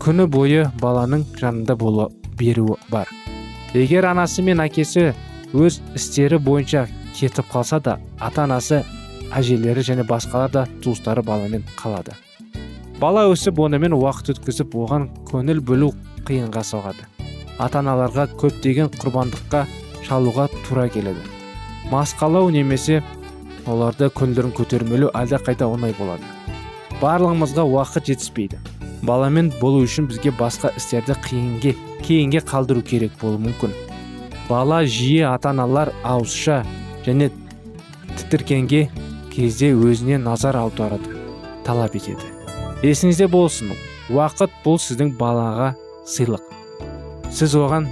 Күні 0.02 0.26
бойы 0.28 0.66
баланың 0.82 1.24
жанында 1.40 1.78
болу 1.80 2.10
беруі 2.40 2.76
бар. 2.90 3.08
Егер 3.76 4.06
анасы 4.08 4.44
мен 4.46 4.62
әкесі 4.64 5.10
өз 5.54 5.82
істері 5.98 6.38
бойынша 6.40 6.86
кетіп 7.16 7.50
қалса 7.52 7.82
да 7.84 7.98
ата 8.20 8.46
анасы 8.46 8.84
әжелері 9.36 9.84
және 9.84 10.06
басқалар 10.08 10.52
да 10.52 10.64
туыстары 10.84 11.24
баламен 11.24 11.64
қалады. 11.76 12.16
Бала 13.00 13.26
өсіп 13.28 13.60
онымен 13.60 13.96
уақыт 13.98 14.32
өткізіп 14.36 14.76
оған 14.80 15.10
көңіл 15.28 15.60
бөлу 15.60 15.92
қиынға 16.28 16.64
соғады. 16.64 17.04
Ата 17.60 17.82
аналарға 17.82 18.30
көптеген 18.40 18.94
құрбандыққа 18.96 19.66
шалуға 20.08 20.48
тура 20.68 20.88
келеді. 20.90 21.20
Масқалау 21.92 22.52
немесе 22.52 23.02
оларды 23.68 24.08
көңілдерін 24.08 24.56
көтермелеу 24.56 25.12
қайта 25.12 25.68
оңай 25.68 25.96
болады. 26.00 26.24
Барлығымызға 27.02 27.68
уақыт 27.68 28.08
жетіспейді. 28.08 28.60
Баламен 29.04 29.52
болу 29.60 29.84
үшін 29.86 30.08
бізге 30.10 30.32
басқа 30.40 30.72
істерді 30.78 31.16
қиынге 31.26 31.76
кейінге 32.06 32.42
қалдыру 32.46 32.84
керек 32.86 33.16
болуы 33.22 33.42
мүмкін. 33.48 33.74
Бала 34.50 34.84
жиі 34.86 35.26
ата 35.32 35.50
аналар 35.50 35.92
ауызша 36.04 36.64
және 37.06 37.32
тітіркенге 38.16 38.88
кезде 39.34 39.74
өзіне 39.74 40.20
назар 40.22 40.58
аударады 40.60 41.18
талап 41.66 41.96
етеді. 41.98 42.32
Есіңізде 42.86 43.28
болсын 43.32 43.74
уақыт 44.14 44.54
бұл 44.66 44.78
сіздің 44.82 45.16
балаға 45.20 45.74
сыйлық. 46.06 46.44
Сіз 47.34 47.58
оған 47.58 47.90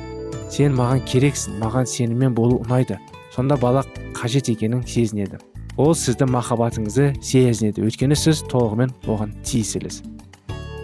сен 0.53 0.77
маған 0.77 1.01
керексің 1.09 1.57
маған 1.63 1.89
сенімен 1.89 2.37
болу 2.37 2.61
ұнайды 2.61 2.99
сонда 3.33 3.57
бала 3.57 3.83
қажет 4.13 4.51
екенін 4.53 4.85
сезінеді 4.85 5.41
ол 5.77 5.95
сіздің 5.97 6.29
махаббатыңызды 6.37 7.13
сезінеді. 7.25 7.87
Өйткені 7.89 8.17
сіз 8.17 8.45
толығымен 8.51 8.93
оған 9.09 9.33
тиесілісіз 9.41 10.12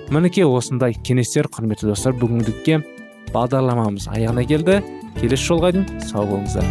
мінекей 0.10 0.46
осындай 0.48 0.96
кеңестер 1.06 1.48
құрметті 1.54 1.90
достар 1.92 2.16
бүгіндікке 2.18 2.80
бағдарламамыз 3.34 4.08
аяғына 4.10 4.46
келді. 4.50 4.80
Келесі 5.20 5.46
жолға 5.52 5.74
дейін 5.76 5.86
сау 6.02 6.26
болыңыздар. 6.30 6.66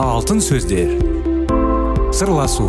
Алтын 0.00 0.40
сөздер. 0.40 0.94
Сырласу. 2.14 2.68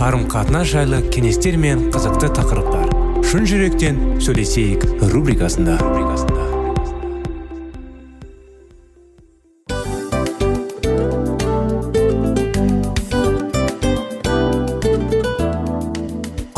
Қарым 0.00 0.26
қатынас 0.32 0.72
жайлы 0.72 1.02
кеңестер 1.14 1.54
мен 1.60 1.90
қызықты 1.94 2.32
тақырыптар. 2.34 2.90
Шын 3.22 3.46
жүректен 3.46 4.00
сөйлесейік 4.24 4.88
рубрикасында. 5.12 5.78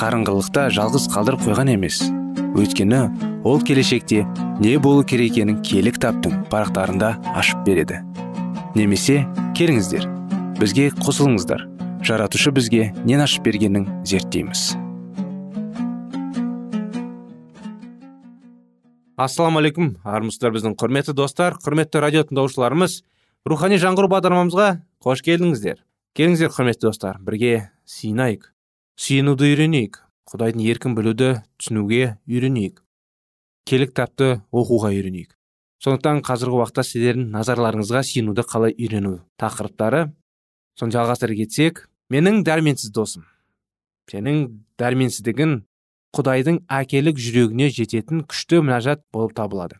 қарыңғылықта 0.00 0.70
жалғыз 0.72 1.10
қалдырып 1.12 1.42
қойған 1.44 1.74
емес. 1.74 1.98
Өйткені 2.56 3.00
ол 3.44 3.60
келешекте 3.60 4.22
не 4.62 4.78
болу 4.80 5.02
керек 5.04 5.34
екенін 5.34 5.58
кітаптың 5.60 6.46
парақтарында 6.48 7.10
ашып 7.36 7.66
береді. 7.66 7.98
Немесе 8.72 9.26
келіңіздер 9.58 10.06
бізге 10.56 10.86
қосылыңыздар. 11.04 11.66
Жаратушы 12.00 12.48
бізге 12.56 12.94
нен 13.04 13.20
ашып 13.20 13.44
бергенін 13.44 13.84
зерттейміз. 14.08 14.70
Ассалаумағалейкум 19.20 19.98
армысыздар 20.00 20.54
біздің 20.54 20.78
құрметті 20.80 21.12
достар 21.12 21.58
құрметті 21.60 22.00
радио 22.00 22.24
тыңдаушыларымыз. 22.24 23.02
Рухани 23.44 23.76
жаңғыру 23.82 24.08
бағдарламамызға 24.14 24.70
қош 25.04 25.20
келдіңіздер. 25.28 25.84
Келіңіздер 26.16 26.56
құрметті 26.56 26.88
достар 26.88 27.20
бірге 27.20 27.68
сиынайық 27.84 28.48
сүйінуді 29.00 29.48
үйренейік. 29.48 29.98
Құдайдың 30.30 30.66
еркін 30.68 30.94
білуді 30.98 31.30
түсінуге 31.56 32.18
үйренейік. 32.28 32.82
Келі 33.66 33.88
кітапты 33.90 34.42
оқуға 34.52 34.92
үйренейік. 34.92 35.32
Сондықтан 35.80 36.20
қазіргі 36.26 36.60
уақытта 36.60 36.84
сіздердің 36.84 37.30
назарларыңызға 37.32 38.04
сенуді 38.04 38.44
қалай 38.44 38.76
үйрену 38.76 39.22
тақырыптары. 39.40 40.10
Соны 40.76 40.92
жалғастыра 40.92 41.38
кетсек 41.38 41.86
менің 42.12 42.44
дәрменсіз 42.44 42.92
досым 42.92 43.24
сенің 44.10 44.40
дәрменсіздігін 44.80 45.60
құдайдың 46.16 46.60
әкелік 46.80 47.20
жүрегіне 47.22 47.70
жететін 47.72 48.24
күшті 48.28 48.60
мінәжат 48.64 49.04
болып 49.14 49.36
табылады. 49.38 49.78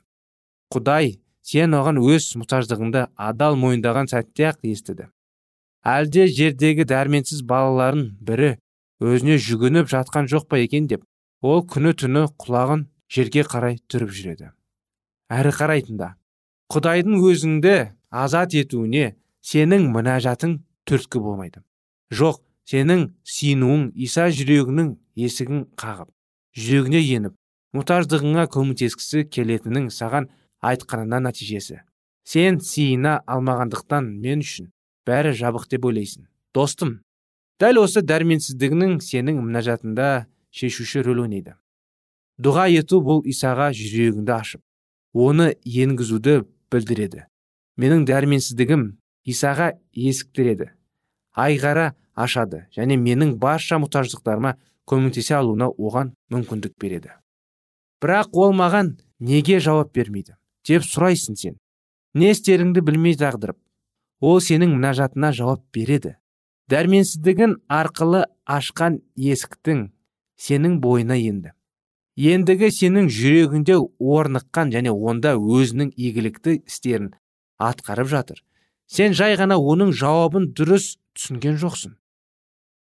Құдай 0.71 1.17
сен 1.43 1.75
оған 1.75 1.99
өз 1.99 2.31
мұқтаждығыңды 2.39 3.09
адал 3.19 3.59
мойындаған 3.59 4.11
сәтте 4.13 4.51
ақ 4.53 4.63
естіді. 4.71 5.09
Әлде 5.83 6.29
жердегі 6.31 6.87
дәрменсіз 6.87 7.43
балаларын 7.43 8.13
бірі 8.21 8.53
өзіне 9.01 9.39
жүгініп 9.41 9.89
жатқан 9.91 10.29
жоқ 10.31 10.47
па 10.49 10.61
екен 10.61 10.87
деп 10.91 11.05
ол 11.41 11.65
күні 11.65 11.95
түні 11.97 12.27
құлағын 12.41 12.87
жерге 13.11 13.45
қарай 13.49 13.81
түріп 13.91 14.13
жүреді. 14.13 14.53
Әрі 15.33 15.53
қарай 15.57 15.85
тыңда 15.87 16.15
құдайдың 16.71 17.25
өзіңді 17.27 17.75
азат 18.11 18.55
етуіне 18.55 19.17
сенің 19.43 19.89
мінәжатың 19.95 20.61
түрткі 20.87 21.23
болмайды. 21.25 21.65
Жоқ 22.13 22.43
сенің 22.69 23.09
сиынуың 23.25 23.91
иса 23.97 24.29
жүрегінің 24.31 24.93
есігін 25.19 25.65
қағып 25.81 26.11
жүрегіне 26.61 27.01
еніп 27.01 27.35
мұқтаждығыңа 27.77 28.47
көмектескісі 28.55 29.25
келетінің 29.33 29.89
саған 29.95 30.29
айтқанына 30.61 31.23
нәтижесі. 31.27 31.81
Сен 32.27 32.61
сиына 32.61 33.21
алмағандықтан 33.27 34.11
мен 34.23 34.43
үшін 34.45 34.71
бәрі 35.09 35.33
жабық 35.35 35.67
деп 35.71 35.87
ойлайсың. 35.89 36.27
Достым 36.55 37.01
дәл 37.61 37.83
осы 37.83 38.01
дәрменсіздігінің 38.01 39.01
сенің 39.05 39.41
мінәжатында 39.45 40.27
шешуші 40.49 41.03
рөл 41.05 41.27
ойнайды. 41.27 41.59
Дұға 42.41 42.71
ету 42.73 43.03
бұл 43.05 43.21
исаға 43.29 43.69
жүрегіңді 43.77 44.33
ашып 44.33 44.63
оны 45.13 45.53
енгізуді 45.65 46.41
білдіреді. 46.73 47.27
Менің 47.77 48.07
дәрменсіздігім 48.09 48.87
исаға 49.29 49.75
есіктіреді. 49.93 50.71
Айғара 51.37 51.93
ашады 52.17 52.65
және 52.77 52.97
менің 52.97 53.37
барша 53.43 53.77
мұқтаждықтарыма 53.83 54.57
көмектесе 54.89 55.37
алуына 55.37 55.69
оған 55.69 56.15
мүмкіндік 56.33 56.79
береді. 56.81 57.13
Бірақ 58.01 58.33
ол 58.33 58.55
маған 58.57 58.95
неге 59.21 59.61
жауап 59.61 59.93
бермейді 59.93 60.39
деп 60.67 60.89
сұрайсың 60.89 61.37
сен. 61.37 61.59
Не 62.15 62.33
істеріңді 62.33 62.81
білмей 62.81 63.21
дағдырып 63.21 63.61
ол 64.21 64.41
сенің 64.41 64.73
мінәжатына 64.79 65.33
жауап 65.37 65.63
береді. 65.75 66.17
Дәрменсіздігін 66.71 67.57
арқылы 67.69 68.25
ашқан 68.47 69.01
есіктің 69.19 69.89
сенің 70.41 70.79
бойына 70.85 71.17
енді. 71.19 71.53
Ендігі 72.17 72.71
сенің 72.75 73.09
жүрегінде 73.11 73.79
орныққан 73.99 74.73
және 74.75 74.93
онда 74.93 75.35
өзінің 75.39 75.93
игілікті 75.97 76.61
істерін 76.69 77.13
атқарып 77.59 78.11
жатыр. 78.13 78.43
Сен 78.87 79.15
жай 79.15 79.37
ғана 79.41 79.57
оның 79.57 79.93
жауабын 79.97 80.51
дұрыс 80.57 80.97
түсінген 81.17 81.59
жоқсың. 81.63 81.97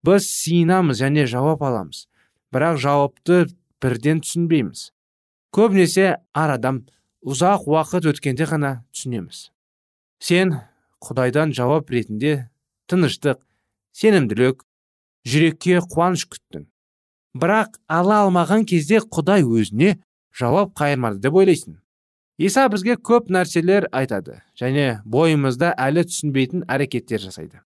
Біз 0.06 0.28
сиынамыз 0.28 1.02
және 1.02 1.26
жауап 1.30 1.64
аламыз 1.64 2.08
бірақ 2.54 2.80
жауапты 2.82 3.44
бірден 3.82 4.22
түсінбейміз. 4.24 4.90
Көбінесе 5.56 6.18
арадам 6.34 6.84
ұзақ 7.26 7.68
уақыт 7.70 8.10
өткенде 8.12 8.48
ғана 8.50 8.74
түсінеміз. 8.94 9.50
Сен 10.20 10.56
құдайдан 11.04 11.54
жауап 11.56 11.92
ретінде 11.94 12.50
тыныштық 12.90 13.40
сенімділік 13.96 14.64
жүрекке 15.28 15.80
қуаныш 15.84 16.26
күттің. 16.30 16.66
Бірақ 17.40 17.78
ала 17.88 18.24
алмаған 18.26 18.66
кезде 18.70 19.00
құдай 19.00 19.46
өзіне 19.46 20.00
жауап 20.34 20.74
қайырмады 20.78 21.22
деп 21.22 21.38
ойлайсың. 21.38 21.78
Иса 22.40 22.68
бізге 22.72 22.96
көп 22.96 23.30
нәрселер 23.34 23.90
айтады 23.92 24.40
және 24.60 25.02
бойымызда 25.06 25.74
әлі 25.78 26.06
түсінбейтін 26.08 26.64
әрекеттер 26.72 27.20
жасайды. 27.20 27.60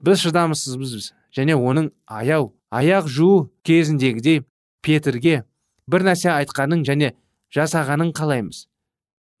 Біз 0.00 0.22
шыдамсызбыз 0.22 1.10
және 1.34 1.56
оның 1.56 1.90
аяу 2.06 2.52
аяқ 2.70 3.08
жуу 3.10 3.50
кезіндегідей 3.66 4.44
петрге 4.82 5.42
бір 5.90 6.06
нәрсе 6.06 6.30
айтқанын 6.36 6.84
және 6.86 7.14
жасағанын 7.54 8.12
қалаймыз. 8.16 8.66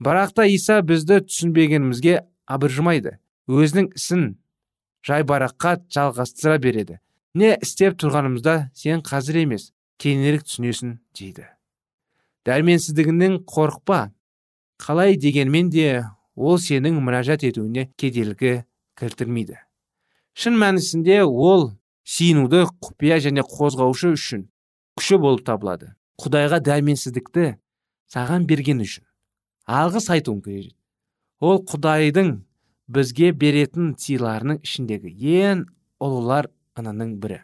Бірақ 0.02 0.34
та 0.36 0.46
иса 0.50 0.80
бізді 0.82 1.22
түсінбегенімізге 1.28 2.24
абыржымайды. 2.46 3.16
Өзінің 3.48 3.92
ісін 3.96 4.26
жайбараққа 5.06 5.76
жалғастыра 5.92 6.58
береді. 6.62 6.98
Не 7.36 7.54
істеп 7.62 7.98
тұрғанымызда 8.00 8.70
сен 8.74 9.02
қазір 9.06 9.42
емес 9.44 9.70
кейінірек 10.02 10.46
түсінесің 10.46 10.96
дейді. 11.16 11.46
Дәрменсіздігінен 12.46 13.42
қорықпа. 13.48 14.10
Қалай 14.82 15.16
дегенмен 15.16 15.70
де 15.72 16.04
ол 16.34 16.58
сенің 16.60 16.98
мұражат 17.00 17.46
етуіне 17.48 17.88
кедергі 17.96 18.64
келтірмейді. 18.98 19.56
Шын 20.36 20.58
мәнісінде 20.60 21.22
ол 21.24 21.70
сиынуды 22.04 22.66
құпия 22.84 23.20
және 23.24 23.44
қозғаушы 23.46 24.12
үшін 24.16 24.46
күші 24.98 25.20
болып 25.20 25.46
табылады. 25.46 25.94
Құдайға 26.20 26.60
дәрменсіздікті 26.64 27.56
саған 28.12 28.46
берген 28.48 28.80
үшін. 28.84 29.04
Алғыс 29.66 30.08
айтуың 30.12 30.42
керек. 30.44 30.74
Ол 31.40 31.60
құдайдың 31.68 32.45
бізге 32.86 33.32
беретін 33.32 33.94
сыйларының 33.98 34.60
ішіндегі 34.64 35.12
ең 35.42 35.64
ұлылар 36.02 36.50
ынының 36.78 37.16
бірі. 37.22 37.40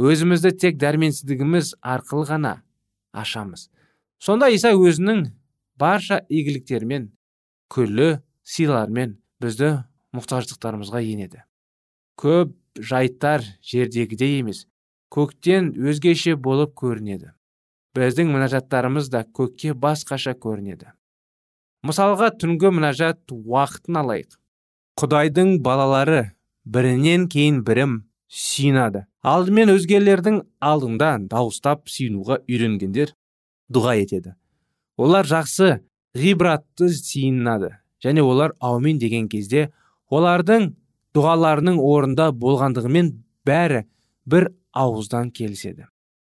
Өзімізді 0.00 0.52
тек 0.58 0.78
дәрменсіздігіміз 0.82 1.76
арқылы 1.80 2.26
ғана 2.28 2.54
ашамыз. 3.14 3.68
Сонда 4.18 4.50
иса 4.50 4.74
өзінің 4.74 5.28
барша 5.78 6.20
игіліктерімен 6.28 7.12
күллі 7.70 8.18
сыйлармен 8.42 9.16
бізді 9.42 9.70
мұқтаждықтарымызға 10.14 11.02
енеді. 11.04 11.44
Көп 12.18 12.54
жайттар 12.78 13.44
жердегідей 13.62 14.40
емес 14.40 14.64
көктен 15.14 15.72
өзгеше 15.78 16.34
болып 16.34 16.74
көрінеді. 16.78 17.30
Біздің 17.94 18.32
мінәжаттарымыз 18.34 19.10
да 19.12 19.22
көкке 19.22 19.74
басқаша 19.78 20.34
көрінеді. 20.34 20.90
Мысалға 21.84 22.30
түнгі 22.40 22.72
мінәжат 22.78 23.30
уақытын 23.34 24.00
алайық. 24.00 24.38
Құдайдың 25.00 25.58
балалары 25.64 26.22
бірінен 26.64 27.26
кейін 27.28 27.60
бірім 27.66 27.98
сүйінады 28.32 29.04
алдымен 29.24 29.72
өзгелердің 29.74 30.40
алдында 30.64 31.10
дауыстап 31.30 31.88
сүйінуға 31.92 32.40
үйренгендер 32.48 33.14
дұға 33.72 33.96
етеді. 34.00 34.34
Олар 34.96 35.28
жақсы 35.28 35.80
ғибратты 36.16 36.88
сиынады. 36.88 37.74
Және 38.04 38.22
олар 38.22 38.52
аумин 38.60 38.98
деген 39.00 39.28
кезде 39.28 39.70
олардың 40.12 40.72
дұғаларының 41.16 41.80
орында 41.80 42.30
болғандығымен 42.32 43.10
бәрі 43.46 43.84
бір 44.26 44.50
ауыздан 44.72 45.30
келіседі. 45.30 45.88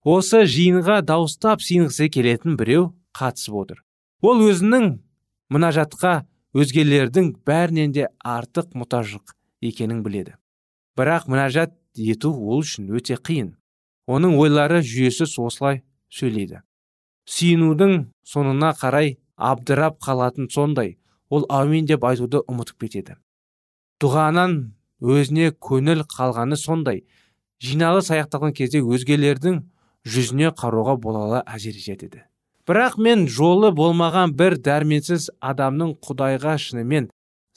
Осы 0.05 0.43
жиынға 0.45 1.01
дауыстап 1.01 1.63
сиынғысы 1.65 2.09
келетін 2.13 2.57
біреу 2.59 2.91
қатысып 3.17 3.55
отыр. 3.63 3.81
Ол 4.21 4.43
өзінің 4.45 4.99
мұнажатқа 5.53 6.25
өзгелердің 6.55 7.31
бәрінен 7.45 7.93
де 7.93 8.07
артық 8.23 8.73
мұтажық 8.79 9.35
екенін 9.61 10.01
біледі. 10.05 10.35
Бірақ 10.97 11.27
мұнажат 11.29 11.75
ету 11.95 12.31
ол 12.33 12.63
үшін 12.63 12.89
өте 12.95 13.17
қиын. 13.19 13.53
Оның 14.07 14.37
ойлары 14.39 14.81
жүйесі 14.85 15.27
осылай 15.27 15.83
сөйлейді. 16.13 16.61
Сүйінудің 17.29 17.95
соңына 18.25 18.71
қарай 18.79 19.17
абдырап 19.35 19.99
қалатын 20.03 20.49
сондай 20.51 20.97
ол 21.29 21.45
әумин 21.49 21.87
деп 21.89 22.05
айтуды 22.05 22.41
ұмытып 22.45 22.85
кетеді. 22.85 23.17
Дұғанан 24.01 24.75
өзіне 25.01 25.51
көңіл 25.51 26.05
қалғаны 26.09 26.57
сондай 26.59 27.03
жиналыс 27.63 28.11
аяқталған 28.13 28.53
кезде 28.55 28.81
өзгелердің 28.83 29.63
жүзіне 30.05 30.53
қарауға 30.55 30.95
болала 31.01 31.41
әзер 31.49 31.75
жетеді 31.75 32.23
бірақ 32.67 32.97
мен 32.97 33.27
жолы 33.29 33.71
болмаған 33.75 34.33
бір 34.39 34.57
дәрменсіз 34.65 35.29
адамның 35.51 35.97
құдайға 36.05 36.55
шынымен 36.61 37.09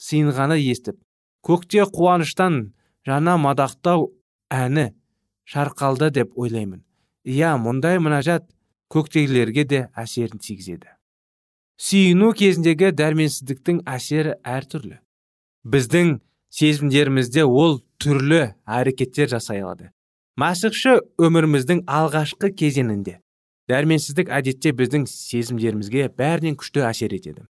сыйынғаны 0.05 0.59
естіп 0.61 0.99
көкте 1.45 1.85
қуаныштан 1.89 2.59
жана 3.07 3.37
мадақтау 3.41 4.09
әні 4.53 4.89
шарқалды 5.49 6.11
деп 6.13 6.37
ойлаймын. 6.37 6.83
Иә 7.25 7.55
мұндай 7.61 7.99
мұнажат 8.01 8.47
көктегілерге 8.93 9.65
де 9.65 9.81
әсерін 9.97 10.41
тигізеді. 10.41 10.95
Сүйіну 11.79 12.33
кезіндегі 12.35 12.91
дәрменсіздіктің 12.91 13.83
әсері 13.87 14.35
әртүрлі. 14.43 14.99
Біздің 15.63 16.19
сезімдерімізде 16.53 17.45
ол 17.45 17.79
түрлі 18.01 18.53
әрекеттер 18.67 19.29
жасай 19.31 19.63
алады. 19.63 19.91
Мәсіхші 20.39 20.99
өміріміздің 21.19 21.85
алғашқы 21.87 22.51
кезеңінде 22.55 23.19
дәрменсіздік 23.69 24.31
әдетте 24.33 24.73
біздің 24.73 25.05
сезімдерімізге 25.09 26.09
бәрінен 26.17 26.57
күшті 26.59 26.83
әсер 26.89 27.13
етеді. 27.13 27.45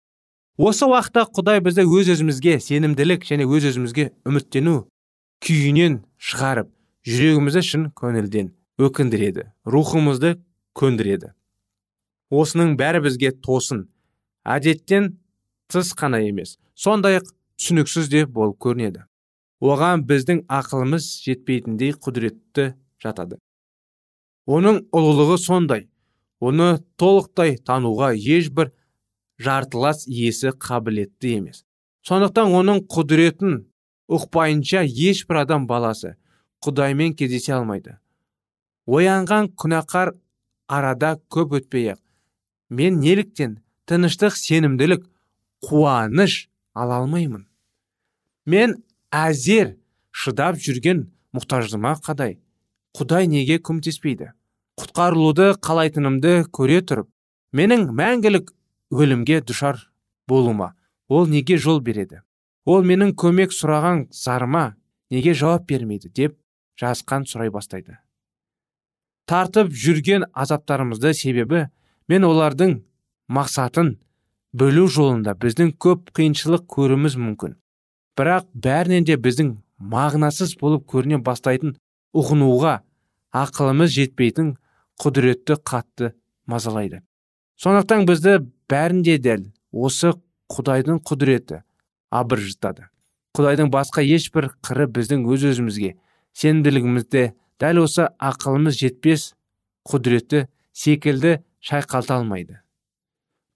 Осы 0.55 0.87
уақытта 0.87 1.25
құдай 1.35 1.59
бізді 1.63 1.83
өз 1.83 2.13
өзімізге 2.15 2.59
сенімділік 2.63 3.25
және 3.27 3.43
өз 3.43 3.67
өзімізге 3.73 4.05
үміттену 4.23 4.85
күйінен 5.43 5.97
шығарып 6.15 6.69
жүрегімізді 7.03 7.63
шын 7.67 7.89
көңілден 7.99 8.53
өкіндіреді 8.79 9.49
рухымызды 9.67 10.37
көндіреді. 10.79 11.33
Осының 12.31 12.77
бәрі 12.79 13.03
бізге 13.03 13.33
тосын 13.35 13.83
әдеттен 14.47 15.17
тыс 15.67 15.91
қана 15.99 16.21
емес 16.23 16.55
сондай 16.75 17.19
ақ 17.19 17.27
түсініксіз 17.59 18.07
де 18.11 18.23
болып 18.25 18.55
көрінеді. 18.63 19.03
Оған 19.59 20.03
біздің 20.07 20.45
ақылымыз 20.51 21.05
жетпейтіндей 21.25 21.93
құдіретті 21.99 22.73
жатады. 23.03 23.39
Оның 24.47 24.83
ұлылығы 24.95 25.37
сондай 25.41 25.87
оны 26.39 26.79
толықтай 26.99 27.57
тануға 27.57 28.13
ешбір 28.15 28.71
жартылас 29.39 30.05
иесі 30.07 30.51
қабілетті 30.51 31.37
емес. 31.39 31.63
Сондықтан 32.05 32.53
оның 32.53 32.83
құдіретін 32.91 33.65
ұқпайынша 34.11 34.83
ешбір 34.85 35.43
адам 35.43 35.67
баласы 35.67 36.15
құдаймен 36.63 37.15
кездесе 37.17 37.55
алмайды. 37.57 37.97
Оянған 38.85 39.51
күнәқар 39.57 40.13
арада 40.67 41.15
көп 41.29 41.57
өтпей 41.59 41.95
мен 42.69 42.99
неліктен 42.99 43.59
тыныштық 43.89 44.35
сенімділік 44.37 45.05
қуаныш 45.65 46.47
ала 46.73 47.01
алмаймын? 47.01 47.45
Мен 48.45 48.77
әзер 49.11 49.75
шыдап 50.11 50.57
жүрген 50.61 51.07
мұқтаждыма 51.35 51.95
қадай 52.05 52.37
құдай 52.97 53.27
неге 53.27 53.57
көмектеспейді? 53.57 54.31
Құтқарылуды 54.81 55.53
қалайтынымды 55.63 56.45
көре 56.55 56.81
тұрып 56.83 57.07
менің 57.55 57.87
мәңгілік 57.95 58.51
өлімге 58.91 59.41
душар 59.41 59.79
болуыма 60.27 60.73
ол 61.07 61.27
неге 61.27 61.57
жол 61.57 61.79
береді? 61.79 62.21
Ол 62.65 62.83
менің 62.83 63.13
көмек 63.15 63.53
сұраған 63.53 64.07
зарыма 64.11 64.75
неге 65.11 65.33
жауап 65.33 65.67
бермейді? 65.69 66.09
деп 66.09 66.37
жазқан 66.81 67.23
сұрай 67.29 67.51
бастайды. 67.51 67.99
Тартып 69.25 69.71
жүрген 69.71 70.25
азаптарымызды 70.33 71.13
себебі 71.13 71.67
мен 72.07 72.25
олардың 72.27 72.81
мақсатын 73.31 73.95
бөлу 74.53 74.87
жолында 74.91 75.35
біздің 75.39 75.71
көп 75.81 76.11
қиыншылық 76.17 76.67
көруіміз 76.75 77.15
мүмкін. 77.21 77.55
Бірақ 78.17 78.49
бәрінен 78.53 79.07
де 79.07 79.15
біздің 79.15 79.55
мағынасыз 79.79 80.55
болып 80.59 80.85
көріне 80.91 81.21
бастайтын 81.23 81.75
ұғынуға 82.15 82.79
ақылымыз 83.35 83.91
жетпейтін 83.95 84.55
құдіретті 85.01 85.57
қатты 85.63 86.13
мазалайды. 86.47 87.01
Сондықтан 87.59 88.05
бізді 88.07 88.39
бәрінде 88.69 89.17
дәл 89.21 89.45
осы 89.71 90.13
құдайдың 90.51 91.01
құдіреті 91.07 91.61
абыржытады. 92.11 92.89
Құдайдың 93.35 93.71
басқа 93.71 94.03
ешбір 94.03 94.51
қыры 94.63 94.87
біздің 94.91 95.25
өз 95.31 95.45
өзімізге 95.51 95.95
сенімділігімізді 96.35 97.25
дәл 97.59 97.81
осы 97.83 98.09
ақылымыз 98.19 98.79
жетпес 98.79 99.33
құдіреті 99.87 100.45
секілді 100.75 101.37
шайқалта 101.63 102.19
алмайды. 102.19 102.59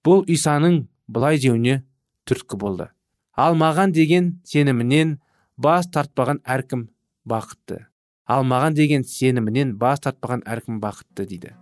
Бұл 0.04 0.24
исаның 0.32 0.86
былай 1.08 1.40
деуіне 1.40 1.82
түрткі 2.28 2.60
болды. 2.60 2.90
Ал 3.36 3.56
маған 3.60 3.92
деген 3.96 4.32
сенімінен 4.48 5.18
бас 5.58 5.88
тартпаған 5.92 6.42
әркім 6.44 6.88
бақытты. 7.28 7.89
Алмаған 8.30 8.78
деген 8.78 9.04
сенімінен 9.04 9.74
бас 9.82 10.04
тартпаған 10.06 10.46
әркім 10.46 10.80
бақытты 10.84 11.26
дейді. 11.30 11.54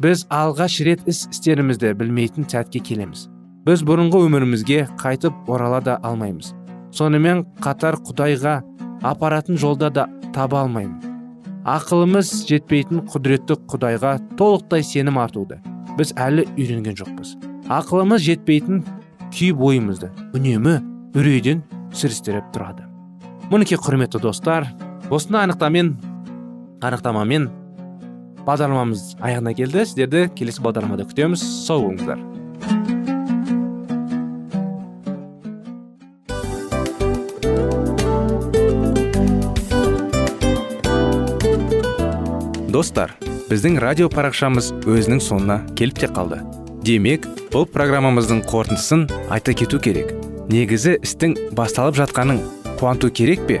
Біз 0.00 0.26
алғаш 0.32 0.80
рет 0.86 1.02
іс 1.08 1.26
істерімізді 1.32 1.92
білмейтін 2.00 2.46
сәтке 2.48 2.80
келеміз. 2.84 3.26
Біз 3.66 3.82
бұрынғы 3.84 4.22
өмірімізге 4.26 4.86
қайтып 5.00 5.48
орала 5.52 5.80
да 5.84 5.98
алмаймыз. 6.04 6.54
Сонымен 6.96 7.44
қатар 7.60 7.98
құдайға 8.00 8.60
апаратын 9.04 9.60
жолда 9.60 9.90
да 9.92 10.06
таба 10.34 10.62
алмаймын. 10.64 11.10
Ақылымыз 11.68 12.32
жетпейтін 12.48 13.04
құдіретті 13.12 13.58
құдайға 13.68 14.14
толықтай 14.40 14.84
сенім 14.84 15.20
артуды. 15.20 15.60
Біз 15.98 16.14
әлі 16.16 16.46
үйренген 16.56 16.96
жоқпыз. 16.96 17.36
Ақылымыз 17.68 18.24
жетпейтін 18.24 18.80
күй 19.28 19.52
бойымызды 19.52 20.08
үнемі 20.32 20.78
үрейден 21.12 21.60
сүрістіріп 21.92 22.48
тұрады. 22.54 22.88
Мінекей 23.52 23.76
құрметті 23.76 24.22
достар 24.22 24.70
осындай 25.10 25.44
анықтамен 25.48 25.94
анықтамамен 26.80 27.48
бағдарламамыз 28.46 29.16
аяғына 29.20 29.54
келді. 29.58 29.84
Сіздерді 29.84 30.28
келесі 30.38 30.62
бағдарламада 30.64 31.06
күтеміз. 31.10 31.42
Сау 31.66 31.88
болыңыздар. 31.88 32.22
Достар 42.70 43.16
біздің 43.50 43.80
радио 43.82 44.06
парақшамыз 44.12 44.70
өзінің 44.86 45.20
соңына 45.26 45.58
келіп 45.76 46.04
те 46.04 46.08
қалды. 46.14 46.38
Демек 46.86 47.26
бұл 47.50 47.66
программамыздың 47.68 48.44
қорытындысын 48.46 49.04
айта 49.28 49.52
кету 49.58 49.82
керек. 49.82 50.14
Негізі 50.50 50.96
істің 51.02 51.36
басталып 51.58 51.98
жатқаның 51.98 52.40
қуанту 52.78 53.10
керек 53.10 53.42
пе? 53.50 53.60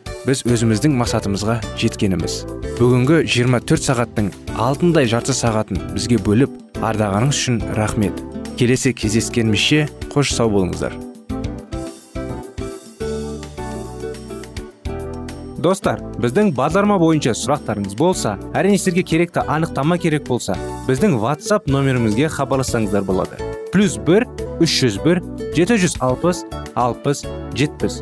біз 0.21 0.43
өзіміздің 0.45 0.93
мақсатымызға 0.99 1.55
жеткеніміз. 1.81 2.41
Бүгінгі 2.77 3.23
24 3.25 3.81
сағаттың 3.81 4.27
алтындай 4.53 5.09
жарты 5.09 5.33
сағатын 5.33 5.79
бізге 5.95 6.19
бөліп 6.21 6.53
ардағаныңыз 6.77 7.39
үшін 7.39 7.57
рахмет. 7.77 8.21
Келесі 8.59 8.93
кездескенімізше 8.93 9.87
қош 10.13 10.35
сау 10.35 10.51
болыңыздар. 10.53 10.93
Достар 15.61 16.01
біздің 16.21 16.53
бағдарлама 16.57 16.99
бойынша 17.01 17.33
сұрақтарыңыз 17.37 17.97
болса 17.97 18.37
әрине 18.57 18.77
сіздерге 18.77 19.03
керекті 19.13 19.45
анықтама 19.45 19.97
керек 20.01 20.25
болса 20.29 20.57
біздің 20.87 21.17
whatsapp 21.21 21.69
нөмірімізге 21.69 22.29
хабарлассаңыздар 22.37 23.05
болады. 23.05 23.37
Плюс 23.73 23.97
бір 23.97 24.29
үш 24.61 24.81
жүз 24.83 24.97
бір 25.05 25.21
жеті 25.57 25.81
жүз 25.81 26.01
алпыс 26.01 26.45
алпыс 26.73 27.25
жетпіс. 27.57 28.01